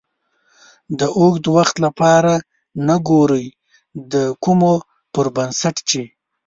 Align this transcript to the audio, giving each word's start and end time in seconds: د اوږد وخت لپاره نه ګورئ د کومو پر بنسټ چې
د 0.99 1.01
اوږد 1.17 1.45
وخت 1.55 1.75
لپاره 1.85 2.33
نه 2.87 2.95
ګورئ 3.07 3.45
د 4.11 4.13
کومو 4.43 4.73
پر 5.13 5.25
بنسټ 5.35 5.75
چې 5.89 6.01